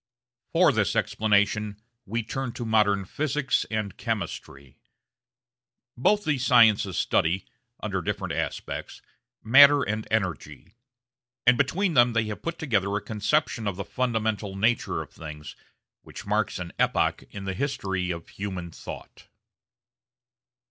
[0.53, 4.79] For this explanation we turn to modern Physics and Chemistry.
[5.95, 7.45] Both these sciences study,
[7.83, 9.03] under different aspects,
[9.43, 10.73] matter and energy;
[11.45, 15.55] and between them they have put together a conception of the fundamental nature of things
[16.01, 19.27] which marks an epoch in the history of human thought.